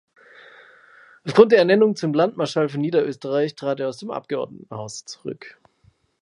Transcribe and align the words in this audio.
Aufgrund 1.25 1.51
der 1.51 1.59
Ernennung 1.59 1.95
zum 1.95 2.15
Landmarschall 2.15 2.69
von 2.69 2.81
Niederösterreich 2.81 3.55
trat 3.55 3.79
er 3.79 3.87
aus 3.89 3.99
dem 3.99 4.09
Abgeordnetenhaus 4.09 5.05
zurück. 5.05 5.59